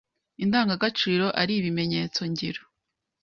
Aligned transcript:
Indangagaciro 0.43 1.25
ari 1.41 1.53
ibimenyetso- 1.59 2.23
ngiro, 2.31 2.61